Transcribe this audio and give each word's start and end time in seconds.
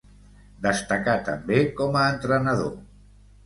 Destacà 0.67 1.15
també 1.29 1.61
com 1.83 2.01
a 2.03 2.09
entrenador. 2.17 2.77